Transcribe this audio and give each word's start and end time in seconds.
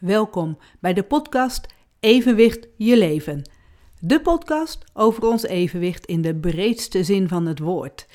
Welkom 0.00 0.58
bij 0.78 0.92
de 0.92 1.02
podcast 1.02 1.66
Evenwicht 2.00 2.68
je 2.76 2.98
leven. 2.98 3.50
De 3.98 4.20
podcast 4.20 4.84
over 4.92 5.26
ons 5.26 5.42
evenwicht 5.42 6.06
in 6.06 6.22
de 6.22 6.34
breedste 6.34 7.04
zin 7.04 7.28
van 7.28 7.46
het 7.46 7.58
woord. 7.58 8.06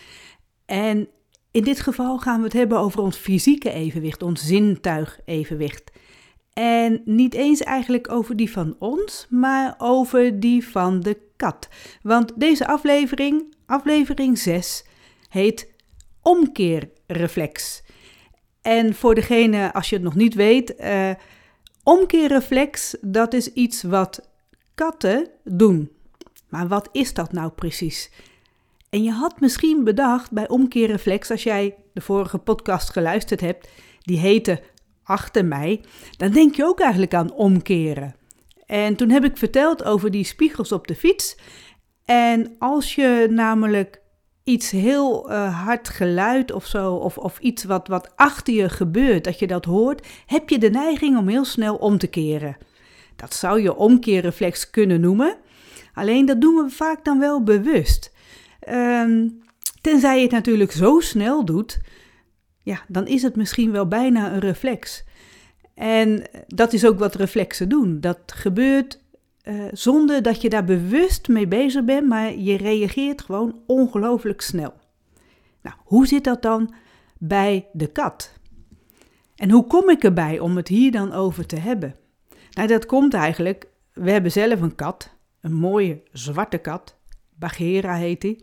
En 0.65 1.07
in 1.51 1.63
dit 1.63 1.79
geval 1.79 2.19
gaan 2.19 2.37
we 2.37 2.43
het 2.43 2.53
hebben 2.53 2.79
over 2.79 3.01
ons 3.01 3.17
fysieke 3.17 3.71
evenwicht, 3.71 4.21
ons 4.21 4.45
zintuigevenwicht. 4.45 5.91
En 6.53 7.01
niet 7.05 7.33
eens 7.33 7.61
eigenlijk 7.61 8.11
over 8.11 8.35
die 8.35 8.51
van 8.51 8.75
ons, 8.79 9.27
maar 9.29 9.75
over 9.77 10.39
die 10.39 10.67
van 10.67 10.99
de 10.99 11.17
kat. 11.35 11.69
Want 12.01 12.31
deze 12.35 12.67
aflevering, 12.67 13.55
aflevering 13.65 14.37
6, 14.37 14.85
heet 15.29 15.73
omkeerreflex. 16.21 17.83
En 18.61 18.93
voor 18.93 19.15
degene, 19.15 19.73
als 19.73 19.89
je 19.89 19.95
het 19.95 20.03
nog 20.03 20.15
niet 20.15 20.33
weet, 20.33 20.73
uh, 20.79 21.11
omkeerreflex, 21.85 22.95
dat 23.01 23.33
is 23.33 23.53
iets 23.53 23.83
wat 23.83 24.29
katten 24.75 25.27
doen. 25.43 25.91
Maar 26.49 26.67
wat 26.67 26.89
is 26.91 27.13
dat 27.13 27.31
nou 27.31 27.51
precies? 27.51 28.11
En 28.89 29.03
je 29.03 29.11
had 29.11 29.39
misschien 29.39 29.83
bedacht 29.83 30.31
bij 30.31 30.47
omkeerreflex, 30.47 31.31
als 31.31 31.43
jij 31.43 31.75
de 31.93 32.01
vorige 32.01 32.37
podcast 32.37 32.89
geluisterd 32.89 33.41
hebt, 33.41 33.69
die 34.01 34.19
heette 34.19 34.61
Achter 35.03 35.45
mij, 35.45 35.81
dan 36.17 36.31
denk 36.31 36.55
je 36.55 36.65
ook 36.65 36.79
eigenlijk 36.79 37.13
aan 37.13 37.33
omkeren. 37.33 38.15
En 38.65 38.95
toen 38.95 39.09
heb 39.09 39.23
ik 39.23 39.37
verteld 39.37 39.83
over 39.83 40.11
die 40.11 40.23
spiegels 40.23 40.71
op 40.71 40.87
de 40.87 40.95
fiets. 40.95 41.37
En 42.05 42.55
als 42.59 42.95
je 42.95 43.27
namelijk 43.29 44.01
iets 44.45 44.71
heel 44.71 45.31
uh, 45.31 45.63
hard 45.63 45.89
geluid 45.89 46.51
of 46.51 46.65
zo, 46.65 46.93
of, 46.93 47.17
of 47.17 47.39
iets 47.39 47.63
wat, 47.63 47.87
wat 47.87 48.11
achter 48.15 48.53
je 48.53 48.69
gebeurt, 48.69 49.23
dat 49.23 49.39
je 49.39 49.47
dat 49.47 49.65
hoort, 49.65 50.07
heb 50.25 50.49
je 50.49 50.57
de 50.57 50.69
neiging 50.69 51.17
om 51.17 51.27
heel 51.27 51.45
snel 51.45 51.75
om 51.75 51.97
te 51.97 52.07
keren. 52.07 52.57
Dat 53.15 53.33
zou 53.33 53.61
je 53.61 53.75
omkeerreflex 53.75 54.69
kunnen 54.69 55.01
noemen. 55.01 55.37
Alleen 55.93 56.25
dat 56.25 56.41
doen 56.41 56.55
we 56.55 56.69
vaak 56.69 57.05
dan 57.05 57.19
wel 57.19 57.43
bewust. 57.43 58.13
Um, 58.69 59.43
tenzij 59.81 60.15
je 60.15 60.23
het 60.23 60.31
natuurlijk 60.31 60.71
zo 60.71 60.99
snel 60.99 61.45
doet, 61.45 61.79
ja, 62.63 62.81
dan 62.87 63.07
is 63.07 63.21
het 63.21 63.35
misschien 63.35 63.71
wel 63.71 63.87
bijna 63.87 64.33
een 64.33 64.39
reflex. 64.39 65.03
En 65.75 66.23
dat 66.47 66.73
is 66.73 66.85
ook 66.85 66.99
wat 66.99 67.15
reflexen 67.15 67.69
doen. 67.69 68.01
Dat 68.01 68.19
gebeurt 68.25 69.03
uh, 69.45 69.63
zonder 69.71 70.21
dat 70.21 70.41
je 70.41 70.49
daar 70.49 70.65
bewust 70.65 71.27
mee 71.27 71.47
bezig 71.47 71.83
bent, 71.83 72.07
maar 72.07 72.35
je 72.35 72.57
reageert 72.57 73.21
gewoon 73.21 73.59
ongelooflijk 73.67 74.41
snel. 74.41 74.73
Nou, 75.61 75.75
hoe 75.83 76.07
zit 76.07 76.23
dat 76.23 76.41
dan 76.41 76.73
bij 77.17 77.67
de 77.73 77.87
kat? 77.87 78.33
En 79.35 79.51
hoe 79.51 79.67
kom 79.67 79.89
ik 79.89 80.03
erbij 80.03 80.39
om 80.39 80.55
het 80.55 80.67
hier 80.67 80.91
dan 80.91 81.13
over 81.13 81.45
te 81.45 81.59
hebben? 81.59 81.95
Nou, 82.51 82.67
dat 82.67 82.85
komt 82.85 83.13
eigenlijk, 83.13 83.67
we 83.93 84.11
hebben 84.11 84.31
zelf 84.31 84.61
een 84.61 84.75
kat, 84.75 85.15
een 85.41 85.53
mooie 85.53 86.01
zwarte 86.11 86.57
kat, 86.57 86.97
Bagheera 87.39 87.95
heet 87.95 88.23
hij. 88.23 88.39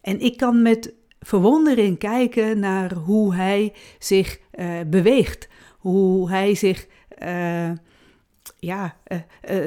En 0.00 0.20
ik 0.20 0.36
kan 0.36 0.62
met 0.62 0.94
verwondering 1.20 1.98
kijken 1.98 2.58
naar 2.58 2.94
hoe 2.94 3.34
hij 3.34 3.72
zich 3.98 4.38
uh, 4.54 4.80
beweegt, 4.86 5.48
hoe 5.78 6.30
hij 6.30 6.54
zich 6.54 6.86
uh, 7.22 7.70
ja, 8.58 8.96
uh, 9.08 9.18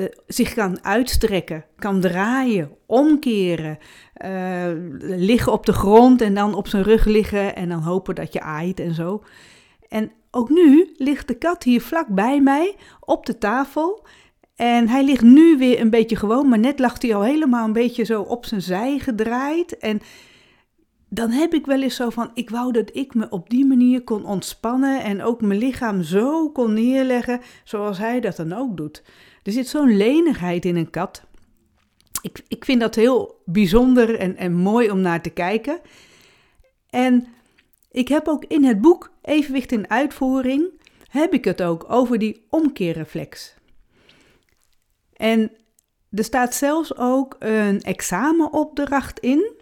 uh, 0.02 0.08
zich 0.28 0.53
kan 0.53 0.84
uitstrekken, 0.84 1.66
kan 1.75 2.02
draaien, 2.02 2.72
omkeren, 2.86 3.78
uh, 4.25 4.72
liggen 5.00 5.52
op 5.52 5.66
de 5.66 5.73
grond 5.73 6.22
en 6.22 6.33
dan 6.33 6.56
op 6.56 6.67
zijn 6.67 6.83
rug 6.83 7.06
liggen 7.06 7.56
en 7.56 7.70
dan 7.70 7.81
hopen 7.81 8.16
dat 8.16 8.33
je 8.33 8.42
aait 8.42 8.80
en 8.80 8.94
zo. 8.94 9.23
En 9.88 10.11
ook 10.31 10.50
nu 10.50 10.94
ligt 10.98 11.28
de 11.28 11.33
kat 11.33 11.64
hier 11.64 11.81
vlak 11.81 12.08
bij 12.08 12.42
mij 12.42 12.75
op 13.00 13.25
de 13.25 13.38
tafel. 13.38 14.06
En 14.56 14.88
hij 14.88 15.03
ligt 15.03 15.23
nu 15.23 15.58
weer 15.58 15.80
een 15.80 15.89
beetje 15.89 16.16
gewoon, 16.16 16.50
maar 16.50 16.59
net 16.59 16.80
lag 16.80 17.02
hij 17.02 17.16
al 17.16 17.23
helemaal 17.23 17.66
een 17.66 17.73
beetje 17.73 18.03
zo 18.03 18.22
op 18.22 18.45
zijn 18.45 18.61
zij 18.61 19.00
gedraaid. 19.00 19.78
En 19.78 20.02
dan 21.14 21.32
heb 21.32 21.54
ik 21.54 21.66
wel 21.66 21.82
eens 21.82 21.95
zo 21.95 22.10
van, 22.10 22.32
ik 22.33 22.49
wou 22.49 22.72
dat 22.72 22.89
ik 22.95 23.14
me 23.14 23.30
op 23.30 23.49
die 23.49 23.66
manier 23.66 24.04
kon 24.04 24.26
ontspannen 24.26 25.04
en 25.04 25.23
ook 25.23 25.42
mijn 25.42 25.60
lichaam 25.60 26.04
zo 26.04 26.49
kon 26.49 26.73
neerleggen 26.73 27.42
zoals 27.64 27.98
hij 27.98 28.20
dat 28.20 28.36
dan 28.36 28.54
ook 28.54 28.77
doet. 28.77 29.04
Er 29.44 29.52
zit 29.52 29.67
zo'n 29.67 29.98
lenigheid 29.98 30.66
in 30.66 30.76
een 30.76 30.89
kat. 30.89 31.23
Ik, 32.22 32.42
ik 32.48 32.66
vind 32.66 32.82
dat 32.82 32.95
heel 32.95 33.42
bijzonder 33.45 34.20
en, 34.20 34.38
en 34.38 34.54
mooi 34.54 34.92
om 34.92 34.99
naar 35.02 35.22
te 35.22 35.30
kijken. 35.30 35.80
En 36.89 37.28
ik 37.92 38.08
heb 38.08 38.28
ook 38.28 38.45
in 38.45 38.64
het 38.64 38.82
boek 38.82 39.11
Evenwicht 39.22 39.72
in 39.72 39.89
Uitvoering, 39.89 40.70
heb 41.10 41.33
ik 41.33 41.45
het 41.45 41.61
ook 41.61 41.86
over 41.88 42.20
die 42.20 42.45
omkeerreflex. 42.49 43.55
En 45.14 45.52
er 46.10 46.23
staat 46.23 46.55
zelfs 46.55 46.98
ook 46.98 47.36
een 47.39 47.82
examenopdracht 47.82 49.20
in 49.20 49.60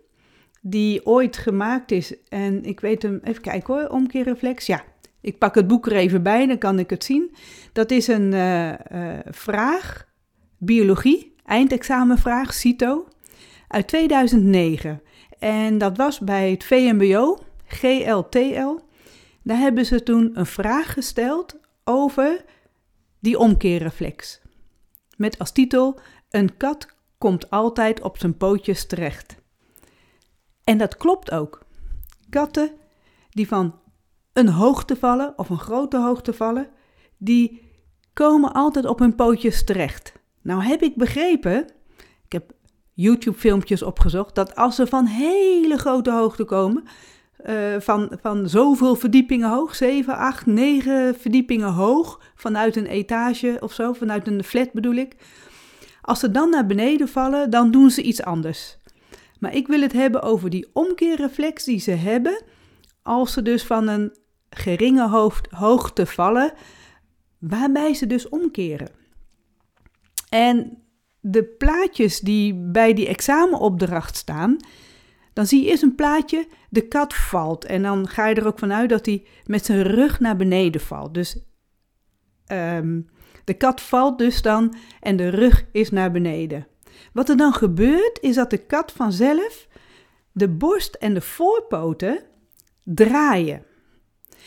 die 0.61 1.05
ooit 1.05 1.37
gemaakt 1.37 1.91
is. 1.91 2.15
En 2.27 2.63
ik 2.63 2.79
weet 2.79 3.01
hem, 3.01 3.19
even 3.23 3.41
kijken 3.41 3.73
hoor, 3.73 3.87
omkeerreflex. 3.87 4.65
Ja, 4.65 4.83
ik 5.21 5.37
pak 5.37 5.55
het 5.55 5.67
boek 5.67 5.85
er 5.85 5.95
even 5.95 6.23
bij, 6.23 6.47
dan 6.47 6.57
kan 6.57 6.79
ik 6.79 6.89
het 6.89 7.03
zien. 7.03 7.35
Dat 7.73 7.91
is 7.91 8.07
een 8.07 8.31
uh, 8.31 8.69
uh, 8.69 9.19
vraag, 9.25 10.07
biologie, 10.57 11.35
eindexamenvraag, 11.45 12.53
CITO, 12.53 13.07
uit 13.67 13.87
2009. 13.87 15.01
En 15.39 15.77
dat 15.77 15.97
was 15.97 16.19
bij 16.19 16.51
het 16.51 16.63
VMBO, 16.63 17.37
GLTL. 17.67 18.79
Daar 19.43 19.57
hebben 19.57 19.85
ze 19.85 20.03
toen 20.03 20.31
een 20.33 20.45
vraag 20.45 20.93
gesteld 20.93 21.59
over 21.83 22.43
die 23.19 23.39
omkeerreflex. 23.39 24.41
Met 25.17 25.39
als 25.39 25.51
titel: 25.51 25.99
Een 26.29 26.57
kat 26.57 26.87
komt 27.17 27.49
altijd 27.49 28.01
op 28.01 28.17
zijn 28.17 28.37
pootjes 28.37 28.87
terecht. 28.87 29.38
En 30.69 30.77
dat 30.77 30.97
klopt 30.97 31.31
ook. 31.31 31.61
Katten 32.29 32.71
die 33.29 33.47
van 33.47 33.79
een 34.33 34.49
hoogte 34.49 34.95
vallen 34.95 35.33
of 35.35 35.49
een 35.49 35.59
grote 35.59 35.97
hoogte 35.97 36.33
vallen, 36.33 36.67
die 37.17 37.61
komen 38.13 38.53
altijd 38.53 38.85
op 38.85 38.99
hun 38.99 39.15
pootjes 39.15 39.63
terecht. 39.63 40.13
Nou 40.41 40.63
heb 40.63 40.81
ik 40.81 40.95
begrepen, 40.95 41.67
ik 42.25 42.31
heb 42.31 42.51
YouTube-filmpjes 42.93 43.83
opgezocht, 43.83 44.35
dat 44.35 44.55
als 44.55 44.75
ze 44.75 44.87
van 44.87 45.05
hele 45.05 45.77
grote 45.77 46.11
hoogte 46.11 46.43
komen, 46.43 46.83
uh, 47.45 47.79
van, 47.79 48.17
van 48.21 48.49
zoveel 48.49 48.95
verdiepingen 48.95 49.49
hoog, 49.49 49.75
7, 49.75 50.17
8, 50.17 50.45
9 50.45 51.15
verdiepingen 51.15 51.73
hoog, 51.73 52.21
vanuit 52.35 52.75
een 52.75 52.87
etage 52.87 53.57
of 53.59 53.73
zo, 53.73 53.93
vanuit 53.93 54.27
een 54.27 54.43
flat 54.43 54.71
bedoel 54.71 54.95
ik. 54.95 55.15
Als 56.01 56.19
ze 56.19 56.31
dan 56.31 56.49
naar 56.49 56.65
beneden 56.65 57.07
vallen, 57.07 57.49
dan 57.49 57.71
doen 57.71 57.89
ze 57.89 58.01
iets 58.01 58.23
anders. 58.23 58.77
Maar 59.39 59.55
ik 59.55 59.67
wil 59.67 59.81
het 59.81 59.93
hebben 59.93 60.21
over 60.21 60.49
die 60.49 60.69
omkeerreflex 60.73 61.63
die 61.63 61.79
ze 61.79 61.91
hebben 61.91 62.43
als 63.01 63.33
ze 63.33 63.41
dus 63.41 63.63
van 63.63 63.87
een 63.87 64.17
geringe 64.49 65.35
hoogte 65.49 66.05
vallen, 66.05 66.53
waarbij 67.39 67.93
ze 67.93 68.07
dus 68.07 68.29
omkeren. 68.29 68.89
En 70.29 70.77
de 71.19 71.43
plaatjes 71.43 72.19
die 72.19 72.53
bij 72.71 72.93
die 72.93 73.07
examenopdracht 73.07 74.15
staan, 74.15 74.57
dan 75.33 75.45
zie 75.45 75.63
je 75.63 75.69
eerst 75.69 75.83
een 75.83 75.95
plaatje, 75.95 76.47
de 76.69 76.87
kat 76.87 77.13
valt. 77.13 77.65
En 77.65 77.81
dan 77.81 78.07
ga 78.07 78.27
je 78.27 78.35
er 78.35 78.47
ook 78.47 78.59
vanuit 78.59 78.89
dat 78.89 79.05
hij 79.05 79.25
met 79.45 79.65
zijn 79.65 79.81
rug 79.81 80.19
naar 80.19 80.35
beneden 80.35 80.81
valt. 80.81 81.13
Dus 81.13 81.39
um, 82.51 83.09
de 83.43 83.53
kat 83.53 83.81
valt 83.81 84.17
dus 84.17 84.41
dan 84.41 84.75
en 84.99 85.15
de 85.15 85.29
rug 85.29 85.65
is 85.71 85.91
naar 85.91 86.11
beneden. 86.11 86.67
Wat 87.13 87.29
er 87.29 87.37
dan 87.37 87.53
gebeurt, 87.53 88.19
is 88.21 88.35
dat 88.35 88.49
de 88.49 88.57
kat 88.57 88.91
vanzelf 88.91 89.67
de 90.31 90.49
borst 90.49 90.95
en 90.95 91.13
de 91.13 91.21
voorpoten 91.21 92.19
draaien. 92.83 93.63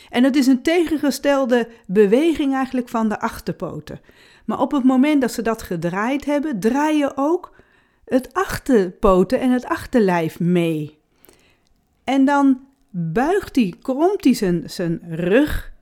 En 0.09 0.23
het 0.23 0.35
is 0.35 0.47
een 0.47 0.61
tegengestelde 0.61 1.67
beweging 1.87 2.53
eigenlijk 2.53 2.89
van 2.89 3.09
de 3.09 3.19
achterpoten. 3.19 4.01
Maar 4.45 4.59
op 4.59 4.71
het 4.71 4.83
moment 4.83 5.21
dat 5.21 5.31
ze 5.31 5.41
dat 5.41 5.61
gedraaid 5.61 6.25
hebben, 6.25 6.59
draaien 6.59 7.17
ook 7.17 7.55
het 8.05 8.33
achterpoten 8.33 9.39
en 9.39 9.51
het 9.51 9.65
achterlijf 9.65 10.39
mee. 10.39 10.97
En 12.03 12.25
dan 12.25 12.59
buigt 12.89 13.55
hij, 13.55 13.73
kromt 13.81 14.23
hij 14.23 14.33
zijn, 14.33 14.69
zijn 14.69 15.01
rug 15.09 15.73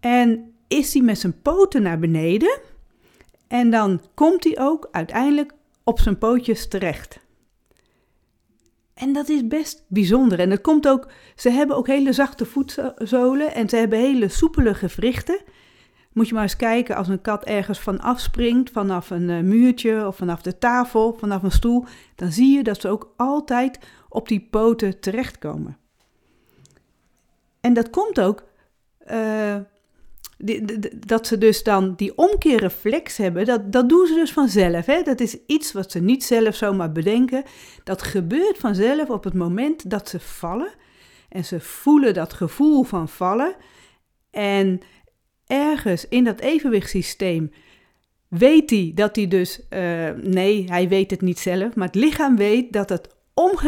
en 0.00 0.54
is 0.68 0.92
hij 0.92 1.02
met 1.02 1.18
zijn 1.18 1.40
poten 1.42 1.82
naar 1.82 1.98
beneden. 1.98 2.58
En 3.48 3.70
dan 3.70 4.00
komt 4.14 4.44
hij 4.44 4.58
ook 4.58 4.88
uiteindelijk 4.90 5.52
op 5.86 6.00
zijn 6.00 6.18
pootjes 6.18 6.68
terecht. 6.68 7.20
En 8.94 9.12
dat 9.12 9.28
is 9.28 9.46
best 9.46 9.84
bijzonder. 9.88 10.38
En 10.38 10.48
dat 10.48 10.60
komt 10.60 10.88
ook, 10.88 11.08
ze 11.36 11.50
hebben 11.50 11.76
ook 11.76 11.86
hele 11.86 12.12
zachte 12.12 12.44
voetzolen 12.44 13.54
en 13.54 13.68
ze 13.68 13.76
hebben 13.76 13.98
hele 13.98 14.28
soepele 14.28 14.74
gewrichten. 14.74 15.40
Moet 16.12 16.28
je 16.28 16.34
maar 16.34 16.42
eens 16.42 16.56
kijken 16.56 16.96
als 16.96 17.08
een 17.08 17.20
kat 17.20 17.44
ergens 17.44 17.80
van 17.80 18.00
afspringt, 18.00 18.70
vanaf 18.70 19.10
een 19.10 19.30
eh, 19.30 19.40
muurtje 19.40 20.06
of 20.06 20.16
vanaf 20.16 20.42
de 20.42 20.58
tafel, 20.58 21.16
vanaf 21.18 21.42
een 21.42 21.50
stoel, 21.50 21.84
dan 22.14 22.32
zie 22.32 22.56
je 22.56 22.62
dat 22.62 22.80
ze 22.80 22.88
ook 22.88 23.12
altijd 23.16 23.78
op 24.08 24.28
die 24.28 24.48
poten 24.50 25.00
terechtkomen. 25.00 25.76
En 27.60 27.74
dat 27.74 27.90
komt 27.90 28.20
ook 28.20 28.44
uh, 29.10 29.56
dat 31.06 31.26
ze 31.26 31.38
dus 31.38 31.62
dan 31.62 31.94
die 31.94 32.16
omkeerreflex 32.18 33.16
hebben, 33.16 33.44
dat, 33.44 33.72
dat 33.72 33.88
doen 33.88 34.06
ze 34.06 34.14
dus 34.14 34.32
vanzelf. 34.32 34.86
Hè? 34.86 35.02
Dat 35.02 35.20
is 35.20 35.36
iets 35.46 35.72
wat 35.72 35.90
ze 35.90 36.00
niet 36.00 36.24
zelf 36.24 36.54
zomaar 36.54 36.92
bedenken. 36.92 37.42
Dat 37.84 38.02
gebeurt 38.02 38.58
vanzelf 38.58 39.10
op 39.10 39.24
het 39.24 39.34
moment 39.34 39.90
dat 39.90 40.08
ze 40.08 40.20
vallen. 40.20 40.74
En 41.28 41.44
ze 41.44 41.60
voelen 41.60 42.14
dat 42.14 42.32
gevoel 42.32 42.82
van 42.82 43.08
vallen. 43.08 43.56
En 44.30 44.80
ergens 45.46 46.08
in 46.08 46.24
dat 46.24 46.40
evenwichtssysteem 46.40 47.50
weet 48.28 48.70
hij 48.70 48.92
dat 48.94 49.16
hij 49.16 49.28
dus, 49.28 49.60
uh, 49.70 50.10
nee, 50.10 50.64
hij 50.68 50.88
weet 50.88 51.10
het 51.10 51.20
niet 51.20 51.38
zelf, 51.38 51.74
maar 51.74 51.86
het 51.86 51.94
lichaam 51.94 52.36
weet 52.36 52.72
dat 52.72 52.88
het 52.88 53.14
om, 53.34 53.58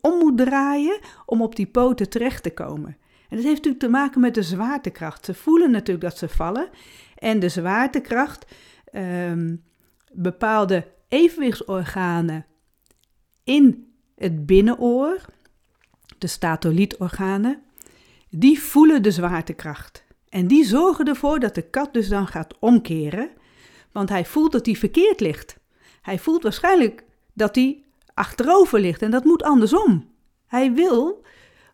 om 0.00 0.18
moet 0.18 0.36
draaien 0.36 0.98
om 1.26 1.42
op 1.42 1.56
die 1.56 1.66
poten 1.66 2.08
terecht 2.08 2.42
te 2.42 2.50
komen. 2.50 2.96
En 3.32 3.38
dat 3.38 3.46
heeft 3.46 3.64
natuurlijk 3.64 3.84
te 3.84 3.98
maken 3.98 4.20
met 4.20 4.34
de 4.34 4.42
zwaartekracht. 4.42 5.24
Ze 5.24 5.34
voelen 5.34 5.70
natuurlijk 5.70 6.04
dat 6.04 6.18
ze 6.18 6.28
vallen. 6.28 6.68
En 7.18 7.40
de 7.40 7.48
zwaartekracht, 7.48 8.46
um, 8.94 9.62
bepaalde 10.12 10.86
evenwichtsorganen 11.08 12.46
in 13.44 13.92
het 14.16 14.46
binnenoor, 14.46 15.20
de 16.18 16.26
statolietorganen, 16.26 17.62
die 18.30 18.60
voelen 18.60 19.02
de 19.02 19.10
zwaartekracht. 19.10 20.04
En 20.28 20.46
die 20.46 20.64
zorgen 20.64 21.08
ervoor 21.08 21.40
dat 21.40 21.54
de 21.54 21.62
kat 21.62 21.92
dus 21.92 22.08
dan 22.08 22.26
gaat 22.26 22.58
omkeren, 22.58 23.30
want 23.92 24.08
hij 24.08 24.24
voelt 24.24 24.52
dat 24.52 24.66
hij 24.66 24.74
verkeerd 24.74 25.20
ligt. 25.20 25.58
Hij 26.02 26.18
voelt 26.18 26.42
waarschijnlijk 26.42 27.04
dat 27.32 27.54
hij 27.54 27.84
achterover 28.14 28.80
ligt 28.80 29.02
en 29.02 29.10
dat 29.10 29.24
moet 29.24 29.42
andersom. 29.42 30.10
Hij 30.46 30.72
wil 30.72 31.24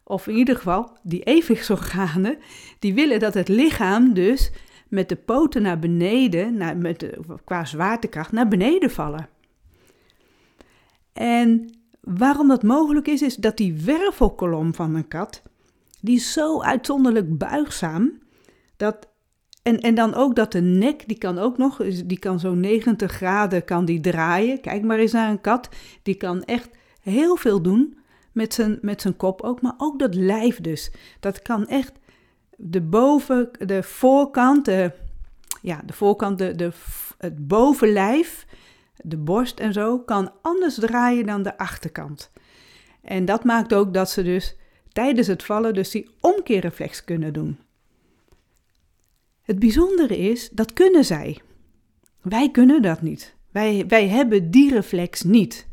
of 0.09 0.27
in 0.27 0.37
ieder 0.37 0.57
geval 0.57 0.97
die 1.03 1.23
evenwichtsorganen, 1.23 2.39
die 2.79 2.95
willen 2.95 3.21
dat 3.21 3.35
het 3.35 3.49
lichaam 3.49 4.15
dus 4.15 4.51
met 4.89 5.09
de 5.09 5.17
poten 5.17 5.63
naar 5.63 5.79
beneden, 5.79 6.57
naar, 6.57 6.77
met 6.77 7.07
qua 7.45 7.65
zwaartekracht, 7.65 8.33
naar 8.33 8.49
beneden 8.49 8.91
vallen. 8.91 9.29
En 11.13 11.79
waarom 12.01 12.49
dat 12.49 12.63
mogelijk 12.63 13.07
is, 13.07 13.23
is 13.23 13.37
dat 13.37 13.57
die 13.57 13.83
wervelkolom 13.85 14.75
van 14.75 14.95
een 14.95 15.09
kat, 15.09 15.43
die 16.01 16.17
is 16.17 16.33
zo 16.33 16.63
uitzonderlijk 16.63 17.39
buigzaam, 17.39 18.19
dat, 18.77 19.09
en, 19.63 19.81
en 19.81 19.95
dan 19.95 20.15
ook 20.15 20.37
dat 20.37 20.53
de 20.53 20.61
nek, 20.61 21.09
die 21.09 21.19
kan 21.19 21.39
ook 21.39 21.59
nog, 21.59 21.77
die 22.07 22.19
kan 22.19 22.41
zo'n 22.41 22.61
90 22.61 23.13
graden 23.13 23.65
kan 23.65 23.85
die 23.85 24.01
draaien. 24.01 24.61
Kijk 24.61 24.83
maar 24.83 24.99
eens 24.99 25.13
naar 25.13 25.31
een 25.31 25.41
kat, 25.41 25.69
die 26.03 26.15
kan 26.15 26.43
echt 26.43 26.71
heel 27.01 27.37
veel 27.37 27.63
doen 27.63 27.99
met 28.33 28.55
zijn, 28.55 28.79
met 28.81 29.01
zijn 29.01 29.17
kop 29.17 29.43
ook, 29.43 29.61
maar 29.61 29.75
ook 29.77 29.99
dat 29.99 30.15
lijf 30.15 30.61
dus. 30.61 30.91
Dat 31.21 31.43
kan 31.43 31.67
echt 31.67 31.93
de 32.57 32.81
boven, 32.81 33.51
de 33.59 33.83
voorkant, 33.83 34.65
de, 34.65 34.93
ja, 35.63 35.83
de 35.87 35.93
voorkant, 35.93 36.39
de, 36.39 36.55
de, 36.55 36.73
het 37.19 37.49
bovenlijf, 37.49 38.47
de 38.97 39.17
borst 39.17 39.61
en 39.61 39.73
zo, 39.73 39.99
kan 39.99 40.33
anders 40.43 40.75
draaien 40.75 41.27
dan 41.27 41.43
de 41.43 41.59
achterkant. 41.59 42.31
En 43.03 43.25
dat 43.25 43.45
maakt 43.45 43.75
ook 43.75 43.95
dat 43.95 44.11
ze 44.11 44.23
dus 44.23 44.57
tijdens 44.93 45.27
het 45.27 45.43
vallen 45.43 45.75
dus 45.75 45.91
die 45.91 46.11
omkeerreflex 46.21 47.05
kunnen 47.05 47.33
doen. 47.33 47.59
Het 49.43 49.59
bijzondere 49.59 50.19
is, 50.19 50.51
dat 50.51 50.73
kunnen 50.73 51.05
zij. 51.05 51.41
Wij 52.23 52.51
kunnen 52.51 52.83
dat 52.83 53.03
niet. 53.03 53.35
Wij, 53.51 53.85
wij 53.89 54.09
hebben 54.09 54.51
die 54.51 54.73
reflex 54.75 55.23
niet. 55.23 55.67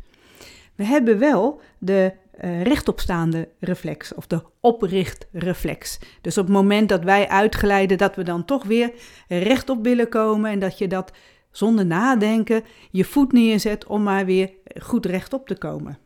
We 0.76 0.84
hebben 0.84 1.20
wel 1.20 1.62
de 1.78 2.14
uh, 2.44 2.64
rechtopstaande 2.64 3.50
reflex 3.60 4.14
of 4.14 4.28
de 4.28 4.44
oprichtreflex. 4.60 6.00
Dus 6.22 6.38
op 6.38 6.46
het 6.46 6.54
moment 6.54 6.90
dat 6.90 7.04
wij 7.04 7.28
uitglijden, 7.28 7.98
dat 7.98 8.16
we 8.16 8.24
dan 8.24 8.46
toch 8.46 8.64
weer 8.64 8.92
rechtop 9.28 9.84
willen 9.84 10.10
komen 10.10 10.52
en 10.52 10.60
dat 10.60 10.78
je 10.78 10.88
dat 10.88 11.12
zonder 11.52 11.86
nadenken 11.86 12.64
je 12.92 13.06
voet 13.06 13.32
neerzet 13.32 13.86
om 13.86 14.04
maar 14.04 14.26
weer 14.26 14.52
goed 14.82 15.06
rechtop 15.06 15.48
te 15.48 15.58
komen. 15.58 15.98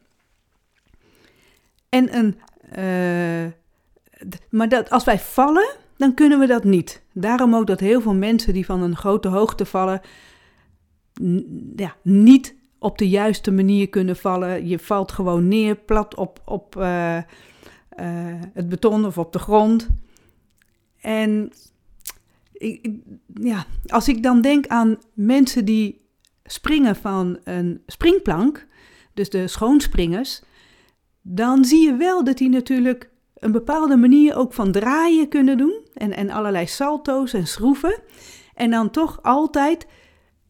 En 1.90 2.16
een, 2.18 2.40
uh, 2.78 3.52
maar 4.50 4.70
dat, 4.70 4.90
als 4.90 5.04
wij 5.04 5.20
vallen, 5.20 5.76
dan 5.98 6.14
kunnen 6.14 6.40
we 6.40 6.48
dat 6.48 6.64
niet. 6.64 7.02
Daarom 7.14 7.56
ook 7.56 7.68
dat 7.68 7.80
heel 7.80 8.02
veel 8.02 8.14
mensen 8.14 8.54
die 8.54 8.66
van 8.66 8.82
een 8.82 8.96
grote 8.96 9.28
hoogte 9.28 9.66
vallen, 9.66 10.02
ja, 11.76 11.96
niet 12.02 12.56
op 12.80 12.98
de 12.98 13.10
juiste 13.10 13.52
manier 13.52 13.90
kunnen 13.90 14.16
vallen. 14.16 14.68
Je 14.68 14.80
valt 14.80 15.12
gewoon 15.12 15.48
neer, 15.48 15.76
plat 15.76 16.16
op, 16.16 16.42
op 16.46 16.76
uh, 16.76 17.18
uh, 17.18 17.22
het 18.54 18.70
beton 18.70 19.06
of 19.06 19.18
op 19.18 19.34
de 19.34 19.40
grond. 19.40 19.88
En 21.02 21.52
ja, 23.34 23.66
als 23.88 24.08
ik 24.08 24.24
dan 24.24 24.42
denk 24.42 24.68
aan 24.68 24.98
mensen 25.14 25.66
die 25.66 26.02
springen 26.44 26.96
van 26.96 27.40
een 27.44 27.82
springplank, 27.86 28.68
dus 29.14 29.30
de 29.30 29.48
schoonspringers, 29.48 30.42
dan 31.22 31.66
zie 31.66 31.86
je 31.86 31.96
wel 31.96 32.24
dat 32.24 32.38
die 32.38 32.50
natuurlijk 32.50 33.10
een 33.36 33.52
bepaalde 33.52 33.98
manier 33.98 34.36
ook 34.36 34.54
van 34.54 34.72
draaien 34.72 35.30
kunnen 35.30 35.58
doen 35.58 35.88
en, 35.94 36.16
en 36.16 36.30
allerlei 36.30 36.68
salto's 36.68 37.34
en 37.34 37.48
schroeven. 37.48 38.02
En 38.54 38.72
dan 38.72 38.90
toch 38.90 39.20
altijd 39.22 39.88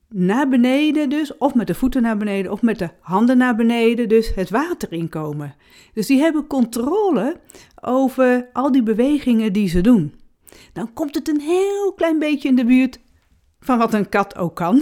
naar 0.09 0.50
beneden 0.50 1.09
dus, 1.09 1.38
of 1.38 1.53
met 1.53 1.67
de 1.67 1.75
voeten 1.75 2.01
naar 2.01 2.17
beneden, 2.17 2.51
of 2.51 2.61
met 2.61 2.79
de 2.79 2.89
handen 3.00 3.38
naar 3.38 3.56
beneden, 3.56 4.09
dus 4.09 4.35
het 4.35 4.50
water 4.50 4.91
inkomen. 4.91 5.56
Dus 5.94 6.07
die 6.07 6.19
hebben 6.19 6.47
controle 6.47 7.39
over 7.81 8.50
al 8.53 8.71
die 8.71 8.83
bewegingen 8.83 9.53
die 9.53 9.69
ze 9.69 9.81
doen. 9.81 10.13
Dan 10.73 10.94
komt 10.94 11.15
het 11.15 11.27
een 11.27 11.39
heel 11.39 11.94
klein 11.94 12.19
beetje 12.19 12.50
in 12.50 12.56
de 12.56 12.65
buurt 12.65 13.00
van 13.59 13.77
wat 13.77 13.94
een 13.94 14.09
kat 14.09 14.38
ook 14.38 14.56
kan. 14.56 14.81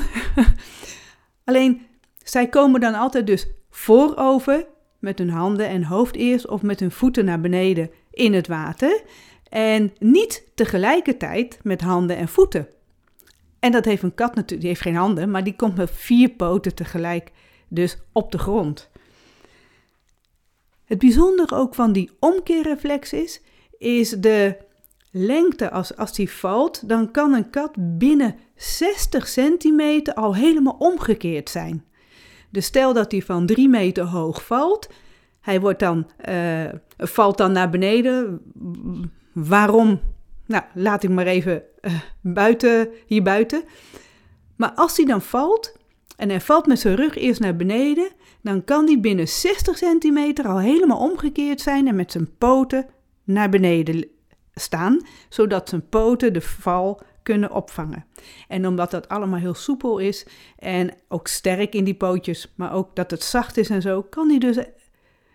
Alleen, 1.44 1.82
zij 2.24 2.48
komen 2.48 2.80
dan 2.80 2.94
altijd 2.94 3.28
dus 3.28 3.48
voorover 3.70 4.68
met 5.00 5.20
hun 5.20 5.30
handen 5.30 5.68
en 5.68 5.84
hoofd 5.84 6.16
eerst 6.16 6.48
of 6.48 6.62
met 6.62 6.80
hun 6.80 6.92
voeten 6.92 7.26
naar 7.26 7.42
beneden 7.42 7.92
in 8.12 8.34
het 8.34 8.48
water. 8.48 9.02
En 9.50 9.94
niet 10.00 10.52
tegelijkertijd 10.56 11.60
met 11.64 11.82
handen 11.82 12.18
en 12.18 12.28
voeten. 12.28 12.68
En 13.60 13.72
dat 13.72 13.86
heeft 13.86 14.04
een 14.04 14.16
kat 14.16 14.36
natuurlijk, 14.36 14.60
die 14.60 14.70
heeft 14.70 14.82
geen 14.82 14.96
handen, 14.96 15.32
maar 15.32 15.44
die 15.44 15.56
komt 15.56 15.76
met 15.76 15.92
vier 15.92 16.30
poten 16.30 16.76
tegelijk, 16.76 17.32
dus 17.68 17.98
op 18.12 18.32
de 18.32 18.38
grond. 18.38 18.90
Het 20.86 21.00
bijzondere 21.00 21.56
ook 21.56 21.76
van 21.76 21.92
die 21.92 22.12
omkeerreflex 22.20 23.14
is, 23.14 23.42
is 23.78 24.10
de 24.10 24.58
lengte. 25.12 25.72
Als, 25.72 25.96
als 25.96 26.14
die 26.14 26.32
valt, 26.32 26.90
dan 26.90 27.12
kan 27.12 27.34
een 27.34 27.50
kat 27.50 27.72
binnen 27.78 28.36
60 28.56 29.28
centimeter 29.28 30.14
al 30.14 30.36
helemaal 30.36 30.76
omgekeerd 30.80 31.50
zijn. 31.50 31.86
Dus 32.50 32.66
stel 32.66 32.94
dat 32.94 33.12
hij 33.12 33.22
van 33.22 33.46
3 33.46 33.70
meter 33.70 34.04
hoog 34.04 34.46
valt, 34.46 34.90
hij 35.42 35.60
wordt 35.62 35.80
dan, 35.80 36.10
uh, 36.30 36.66
valt 36.98 37.38
dan 37.38 37.52
naar 37.52 37.70
beneden. 37.70 38.42
Waarom 39.34 40.00
nou, 40.48 40.64
laat 40.74 41.04
ik 41.04 41.10
maar 41.10 41.28
even 41.28 41.64
uh, 41.82 41.94
buiten, 42.22 42.90
hier 43.06 43.24
buiten. 43.24 43.64
Maar 44.56 44.72
als 44.72 44.98
hij 44.98 45.06
dan 45.06 45.22
valt, 45.22 45.78
en 46.18 46.30
hij 46.30 46.42
valt 46.42 46.68
met 46.68 46.80
zijn 46.80 46.96
rug 46.96 47.16
eerst 47.16 47.40
naar 47.40 47.56
beneden, 47.56 48.10
dan 48.42 48.64
kan 48.64 48.86
hij 48.86 49.00
binnen 49.00 49.28
60 49.28 49.78
centimeter 49.78 50.48
al 50.48 50.60
helemaal 50.60 51.00
omgekeerd 51.00 51.62
zijn 51.62 51.88
en 51.88 51.96
met 51.96 52.12
zijn 52.12 52.38
poten 52.38 52.86
naar 53.24 53.50
beneden 53.50 54.08
staan, 54.54 55.02
zodat 55.30 55.70
zijn 55.70 55.90
poten 55.90 56.34
de 56.34 56.42
val 56.42 57.02
kunnen 57.24 57.52
opvangen. 57.52 58.06
En 58.48 58.68
omdat 58.68 58.92
dat 58.92 59.10
allemaal 59.10 59.40
heel 59.40 59.54
soepel 59.54 59.98
is 59.98 60.26
en 60.58 60.94
ook 61.08 61.28
sterk 61.28 61.74
in 61.74 61.84
die 61.84 61.96
pootjes, 61.96 62.54
maar 62.56 62.74
ook 62.74 62.96
dat 62.96 63.12
het 63.12 63.24
zacht 63.24 63.58
is 63.58 63.70
en 63.70 63.82
zo, 63.82 64.02
kan 64.02 64.30
hij 64.30 64.38
dus 64.38 64.58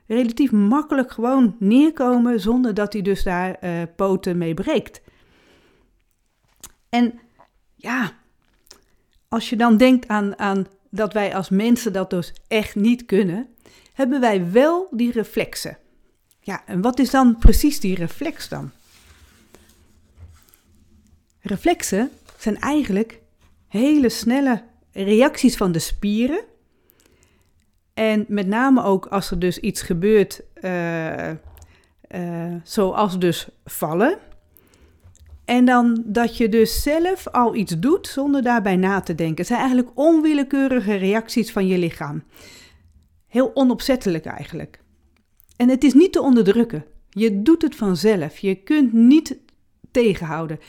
relatief 0.07 0.53
makkelijk 0.53 1.13
gewoon 1.13 1.57
neerkomen 1.59 2.41
zonder 2.41 2.75
dat 2.75 2.93
hij 2.93 3.03
dus 3.03 3.23
daar 3.23 3.57
uh, 3.65 3.83
poten 3.97 4.39
mee 4.39 4.55
breekt. 4.55 5.01
En 6.89 7.21
ja, 7.75 8.13
als 9.29 9.51
je 9.51 9.57
dan 9.57 9.77
denkt 9.77 10.09
aan, 10.09 10.39
aan 10.39 10.67
dat 10.91 11.13
wij 11.13 11.35
als 11.35 11.49
mensen 11.49 11.93
dat 11.93 12.11
dus 12.11 12.33
echt 12.49 12.75
niet 12.75 13.07
kunnen, 13.07 13.49
hebben 13.93 14.21
wij 14.21 14.51
wel 14.51 14.89
die 14.91 15.13
reflexen. 15.13 15.79
Ja, 16.41 16.67
en 16.67 16.81
wat 16.81 16.99
is 16.99 17.11
dan 17.11 17.39
precies 17.39 17.81
die 17.81 17.95
reflex 17.95 18.49
dan? 18.49 18.71
Reflexen 21.41 22.11
zijn 22.39 22.61
eigenlijk 22.61 23.21
hele 23.69 24.09
snelle 24.09 24.65
reacties 24.93 25.57
van 25.57 25.73
de 25.73 25.79
spieren 25.79 26.45
en 27.95 28.25
met 28.29 28.47
name 28.47 28.83
ook 28.83 29.07
als 29.07 29.31
er 29.31 29.39
dus 29.39 29.59
iets 29.59 29.83
gebeurt, 29.83 30.43
uh, 30.61 31.29
uh, 31.29 31.35
zoals 32.63 33.19
dus 33.19 33.49
vallen. 33.65 34.19
En 35.45 35.65
dan 35.65 36.03
dat 36.05 36.37
je 36.37 36.49
dus 36.49 36.83
zelf 36.83 37.29
al 37.29 37.55
iets 37.55 37.79
doet 37.79 38.07
zonder 38.07 38.43
daarbij 38.43 38.77
na 38.77 39.01
te 39.01 39.15
denken. 39.15 39.37
Het 39.37 39.47
zijn 39.47 39.61
eigenlijk 39.61 39.91
onwillekeurige 39.95 40.95
reacties 40.95 41.53
van 41.53 41.67
je 41.67 41.79
lichaam. 41.79 42.23
Heel 43.27 43.51
onopzettelijk 43.55 44.25
eigenlijk. 44.25 44.81
En 45.57 45.69
het 45.69 45.85
is 45.85 45.95
niet 45.95 46.13
te 46.13 46.23
onderdrukken. 46.23 46.85
Je 47.11 47.43
doet 47.43 47.63
het 47.63 47.77
vanzelf. 47.77 48.39
Je 48.39 48.55
kunt 48.55 48.93
niet 48.93 49.39
tegenhouden. 49.91 50.61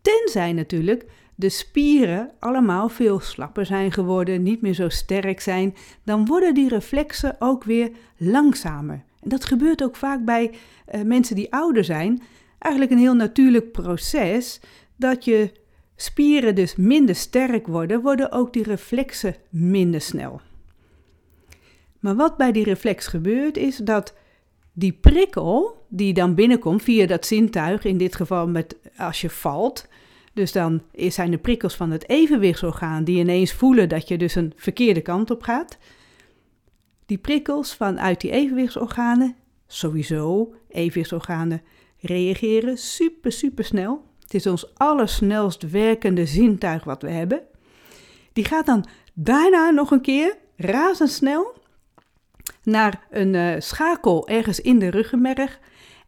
Tenzij 0.00 0.52
natuurlijk 0.52 1.06
de 1.34 1.48
spieren 1.48 2.30
allemaal 2.38 2.88
veel 2.88 3.20
slapper 3.20 3.66
zijn 3.66 3.92
geworden, 3.92 4.42
niet 4.42 4.60
meer 4.60 4.74
zo 4.74 4.88
sterk 4.88 5.40
zijn, 5.40 5.74
dan 6.04 6.26
worden 6.26 6.54
die 6.54 6.68
reflexen 6.68 7.36
ook 7.38 7.64
weer 7.64 7.90
langzamer. 8.16 9.04
En 9.22 9.28
dat 9.28 9.44
gebeurt 9.44 9.82
ook 9.82 9.96
vaak 9.96 10.24
bij 10.24 10.50
uh, 10.50 11.02
mensen 11.02 11.36
die 11.36 11.52
ouder 11.52 11.84
zijn. 11.84 12.22
Eigenlijk 12.58 12.92
een 12.92 12.98
heel 12.98 13.14
natuurlijk 13.14 13.72
proces 13.72 14.60
dat 14.96 15.24
je 15.24 15.52
spieren 15.96 16.54
dus 16.54 16.76
minder 16.76 17.14
sterk 17.14 17.66
worden, 17.66 18.00
worden 18.00 18.32
ook 18.32 18.52
die 18.52 18.62
reflexen 18.62 19.34
minder 19.48 20.00
snel. 20.00 20.40
Maar 22.00 22.16
wat 22.16 22.36
bij 22.36 22.52
die 22.52 22.64
reflex 22.64 23.06
gebeurt 23.06 23.56
is 23.56 23.76
dat 23.76 24.14
die 24.72 24.92
prikkel 24.92 25.84
die 25.88 26.14
dan 26.14 26.34
binnenkomt 26.34 26.82
via 26.82 27.06
dat 27.06 27.26
zintuig, 27.26 27.84
in 27.84 27.98
dit 27.98 28.16
geval 28.16 28.48
met 28.48 28.76
als 28.96 29.20
je 29.20 29.30
valt, 29.30 29.88
dus 30.34 30.52
dan 30.52 30.82
zijn 30.94 31.30
de 31.30 31.38
prikkels 31.38 31.74
van 31.74 31.90
het 31.90 32.08
evenwichtsorgaan 32.08 33.04
die 33.04 33.18
ineens 33.18 33.52
voelen 33.52 33.88
dat 33.88 34.08
je 34.08 34.18
dus 34.18 34.34
een 34.34 34.52
verkeerde 34.56 35.00
kant 35.00 35.30
op 35.30 35.42
gaat. 35.42 35.78
Die 37.06 37.18
prikkels 37.18 37.74
vanuit 37.74 38.20
die 38.20 38.30
evenwichtsorganen, 38.30 39.36
sowieso, 39.66 40.54
evenwichtsorganen 40.68 41.62
reageren 42.00 42.78
super, 42.78 43.32
super 43.32 43.64
snel. 43.64 44.04
Het 44.20 44.34
is 44.34 44.46
ons 44.46 44.74
allersnelst 44.74 45.70
werkende 45.70 46.26
zintuig 46.26 46.84
wat 46.84 47.02
we 47.02 47.10
hebben. 47.10 47.42
Die 48.32 48.44
gaat 48.44 48.66
dan 48.66 48.84
daarna 49.12 49.70
nog 49.70 49.90
een 49.90 50.00
keer 50.00 50.36
razendsnel 50.56 51.54
naar 52.62 53.06
een 53.10 53.34
uh, 53.34 53.54
schakel 53.58 54.28
ergens 54.28 54.60
in 54.60 54.78
de 54.78 54.90
ruggenmerg. 54.90 55.58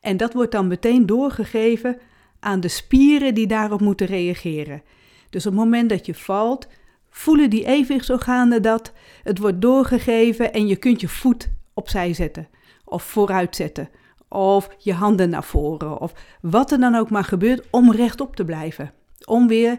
En 0.01 0.17
dat 0.17 0.33
wordt 0.33 0.53
dan 0.53 0.67
meteen 0.67 1.07
doorgegeven 1.07 1.99
aan 2.47 2.61
de 2.61 2.69
spieren 2.69 3.35
die 3.35 3.47
daarop 3.47 3.81
moeten 3.81 4.07
reageren. 4.07 4.83
Dus 5.31 5.47
op 5.47 5.53
het 5.53 5.61
moment 5.61 5.89
dat 5.89 6.07
je 6.07 6.15
valt, 6.15 6.69
voelen 7.11 7.51
die 7.51 7.67
evenwichtsorganen 7.67 8.63
dat. 8.63 8.93
Het 9.23 9.39
wordt 9.39 9.61
doorgegeven 9.61 10.53
en 10.53 10.67
je 10.67 10.77
kunt 10.77 11.01
je 11.01 11.09
voet 11.09 11.51
opzij 11.75 12.15
zetten 12.15 12.49
of 12.85 13.03
vooruit 13.03 13.57
zetten 13.57 13.89
of 14.29 14.69
je 14.79 14.93
handen 14.93 15.31
naar 15.31 15.45
voren 15.45 16.01
of 16.01 16.13
wat 16.41 16.73
er 16.73 16.79
dan 16.79 16.95
ook 16.95 17.11
maar 17.11 17.25
gebeurt 17.25 17.67
om 17.71 17.93
rechtop 17.93 18.37
te 18.37 18.45
blijven. 18.45 18.93
Om 19.25 19.49
weer, 19.49 19.79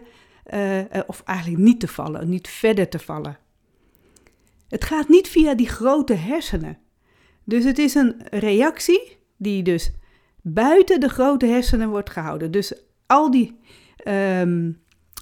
uh, 0.54 0.80
of 1.06 1.22
eigenlijk 1.24 1.62
niet 1.62 1.80
te 1.80 1.88
vallen, 1.88 2.28
niet 2.28 2.48
verder 2.48 2.88
te 2.88 2.98
vallen. 2.98 3.38
Het 4.68 4.84
gaat 4.84 5.08
niet 5.08 5.28
via 5.28 5.54
die 5.54 5.68
grote 5.68 6.14
hersenen. 6.14 6.78
Dus 7.44 7.64
het 7.64 7.78
is 7.78 7.94
een 7.94 8.22
reactie 8.30 9.18
die 9.36 9.62
dus 9.62 9.92
buiten 10.42 11.00
de 11.00 11.08
grote 11.08 11.46
hersenen 11.46 11.88
wordt 11.88 12.10
gehouden. 12.10 12.50
Dus 12.50 12.74
al 13.06 13.30
die 13.30 13.58
ehm, 13.96 14.72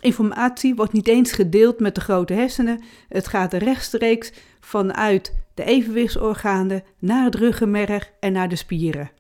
informatie 0.01 0.75
wordt 0.75 0.93
niet 0.93 1.09
eens 1.09 1.33
gedeeld 1.33 1.81
met 1.81 1.95
de 1.95 2.01
grote 2.01 2.33
hersenen. 2.33 2.83
Het 3.09 3.29
gaat 3.29 3.53
rechtstreeks 3.53 4.33
vanuit 4.61 5.35
de 5.55 5.65
evenwichtsorganen 5.65 6.83
naar 6.99 7.25
het 7.25 7.35
ruggenmerg 7.35 8.13
en 8.21 8.33
naar 8.33 8.49
de 8.49 8.57
spieren. 8.57 9.11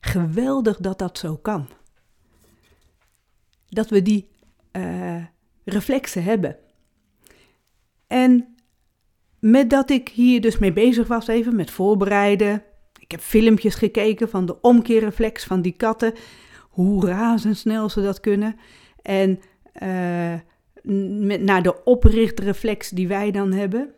Geweldig 0.00 0.76
dat 0.76 0.98
dat 0.98 1.18
zo 1.18 1.36
kan. 1.36 1.68
Dat 3.68 3.88
we 3.88 4.02
die 4.02 4.28
uh, 4.72 5.24
reflexen 5.64 6.22
hebben. 6.22 6.56
En 8.06 8.54
met 9.38 9.70
dat 9.70 9.90
ik 9.90 10.08
hier 10.08 10.40
dus 10.40 10.58
mee 10.58 10.72
bezig 10.72 11.08
was, 11.08 11.26
even 11.26 11.56
met 11.56 11.70
voorbereiden. 11.70 12.62
Heb 13.12 13.20
filmpjes 13.20 13.74
gekeken 13.74 14.28
van 14.28 14.46
de 14.46 14.60
omkeerreflex 14.60 15.44
van 15.44 15.62
die 15.62 15.72
katten. 15.72 16.14
Hoe 16.68 17.06
razendsnel 17.06 17.88
ze 17.88 18.02
dat 18.02 18.20
kunnen. 18.20 18.56
En 19.02 19.40
uh, 19.82 20.34
met, 21.26 21.42
naar 21.42 21.62
de 21.62 21.84
oprichtreflex 21.84 22.88
die 22.90 23.08
wij 23.08 23.30
dan 23.30 23.52
hebben. 23.52 23.94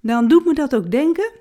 Dan 0.00 0.28
doet 0.28 0.44
me 0.44 0.54
dat 0.54 0.74
ook 0.74 0.90
denken, 0.90 1.32